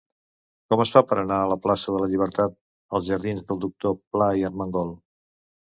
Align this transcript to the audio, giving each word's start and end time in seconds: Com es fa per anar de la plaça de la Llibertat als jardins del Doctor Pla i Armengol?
Com 0.73 0.81
es 0.85 0.93
fa 0.95 1.03
per 1.11 1.17
anar 1.23 1.37
de 1.43 1.51
la 1.51 1.57
plaça 1.65 1.93
de 1.97 2.01
la 2.05 2.09
Llibertat 2.15 2.57
als 2.99 3.09
jardins 3.13 3.47
del 3.53 3.65
Doctor 3.69 3.99
Pla 4.01 4.35
i 4.43 4.49
Armengol? 4.53 4.93